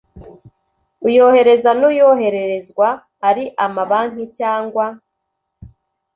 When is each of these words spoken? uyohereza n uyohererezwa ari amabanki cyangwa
uyohereza 1.07 1.69
n 1.79 1.81
uyohererezwa 1.91 2.87
ari 3.29 3.43
amabanki 3.65 4.25
cyangwa 4.37 4.85